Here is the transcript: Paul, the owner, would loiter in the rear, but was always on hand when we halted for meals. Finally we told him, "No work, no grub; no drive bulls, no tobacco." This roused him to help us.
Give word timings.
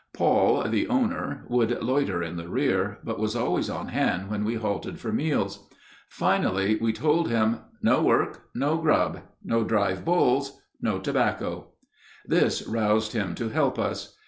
Paul, 0.15 0.67
the 0.67 0.87
owner, 0.87 1.45
would 1.47 1.79
loiter 1.83 2.23
in 2.23 2.35
the 2.35 2.49
rear, 2.49 2.97
but 3.03 3.19
was 3.19 3.35
always 3.35 3.69
on 3.69 3.89
hand 3.89 4.31
when 4.31 4.43
we 4.43 4.55
halted 4.55 4.99
for 4.99 5.13
meals. 5.13 5.69
Finally 6.09 6.77
we 6.81 6.91
told 6.91 7.29
him, 7.29 7.57
"No 7.83 8.01
work, 8.01 8.49
no 8.55 8.77
grub; 8.79 9.19
no 9.43 9.63
drive 9.63 10.03
bulls, 10.03 10.59
no 10.81 10.97
tobacco." 10.97 11.73
This 12.25 12.65
roused 12.67 13.13
him 13.13 13.35
to 13.35 13.49
help 13.49 13.77
us. 13.77 14.17